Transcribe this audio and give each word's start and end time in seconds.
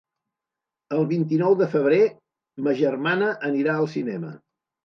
El 0.97 1.05
vint-i-nou 1.11 1.57
de 1.59 1.67
febrer 1.75 2.01
ma 2.69 2.75
germana 2.81 3.31
anirà 3.51 3.77
al 3.83 3.93
cinema. 3.97 4.35